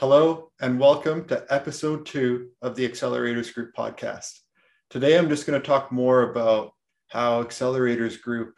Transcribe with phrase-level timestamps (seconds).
[0.00, 4.30] Hello, and welcome to episode two of the Accelerators Group podcast.
[4.88, 6.72] Today, I'm just going to talk more about
[7.08, 8.54] how Accelerators Group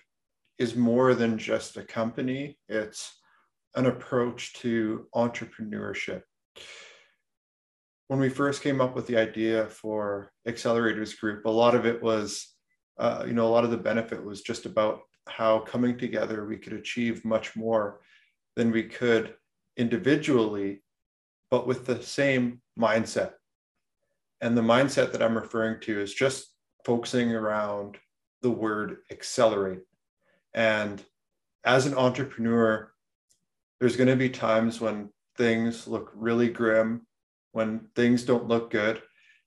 [0.59, 3.13] is more than just a company, it's
[3.75, 6.23] an approach to entrepreneurship.
[8.07, 12.01] When we first came up with the idea for Accelerators Group, a lot of it
[12.01, 12.55] was,
[13.01, 16.57] uh, you know, a lot of the benefit was just about how coming together we
[16.57, 17.99] could achieve much more
[18.55, 19.35] than we could
[19.77, 20.82] individually
[21.53, 23.33] but with the same mindset.
[24.41, 27.99] And the mindset that I'm referring to is just focusing around
[28.41, 29.83] the word accelerate.
[30.55, 31.05] And
[31.63, 32.91] as an entrepreneur,
[33.79, 37.07] there's going to be times when things look really grim,
[37.53, 39.03] when things don't look good,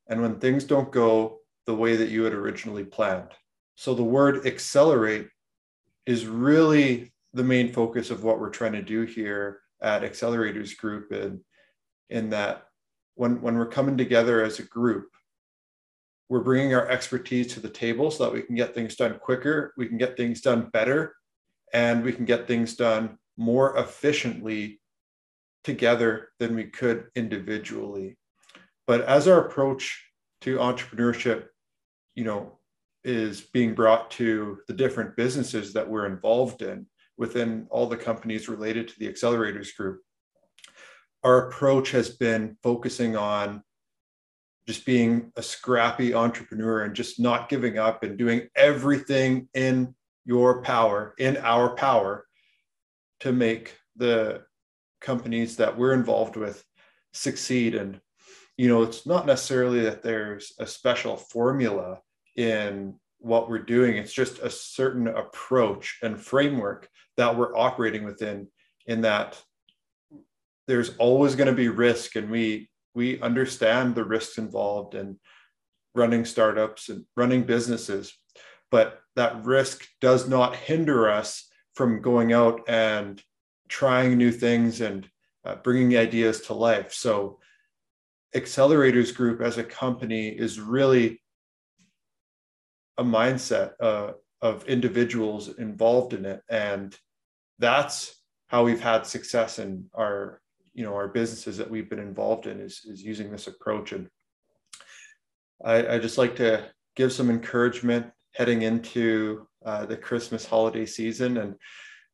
[0.07, 3.31] and when things don't go the way that you had originally planned.
[3.73, 5.27] So the word accelerate
[6.05, 11.11] is really the main focus of what we're trying to do here at Accelerators Group.
[11.11, 11.39] And
[12.09, 12.63] in that
[13.15, 15.09] when, when we're coming together as a group,
[16.29, 19.73] we're bringing our expertise to the table so that we can get things done quicker,
[19.77, 21.15] we can get things done better,
[21.73, 24.79] and we can get things done more efficiently
[25.63, 28.17] together than we could individually.
[28.87, 30.03] But as our approach
[30.41, 31.45] to entrepreneurship,
[32.15, 32.59] you know,
[33.03, 38.49] is being brought to the different businesses that we're involved in within all the companies
[38.49, 40.01] related to the accelerators group,
[41.25, 43.63] our approach has been focusing on
[44.67, 50.61] just being a scrappy entrepreneur and just not giving up and doing everything in your
[50.61, 52.25] power, in our power,
[53.21, 54.43] to make the
[55.01, 56.63] companies that we're involved with
[57.11, 57.73] succeed.
[57.73, 57.99] And,
[58.55, 61.99] you know, it's not necessarily that there's a special formula
[62.35, 66.87] in what we're doing, it's just a certain approach and framework
[67.17, 68.47] that we're operating within,
[68.85, 69.41] in that
[70.67, 75.19] there's always going to be risk and we we understand the risks involved in
[75.93, 78.17] running startups and running businesses
[78.71, 83.21] but that risk does not hinder us from going out and
[83.67, 85.09] trying new things and
[85.43, 86.93] uh, bringing ideas to life.
[86.93, 87.39] So
[88.35, 91.21] accelerators group as a company is really
[92.97, 96.95] a mindset uh, of individuals involved in it and
[97.59, 100.41] that's how we've had success in our
[100.75, 103.93] you know our businesses that we've been involved in is, is using this approach.
[103.93, 104.09] And
[105.63, 106.65] I, I just like to
[106.95, 111.37] give some encouragement heading into uh, the christmas holiday season.
[111.37, 111.55] And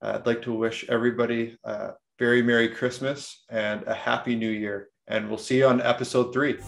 [0.01, 4.89] uh, i'd like to wish everybody a very merry christmas and a happy new year.
[5.07, 6.59] And we'll see you on episode three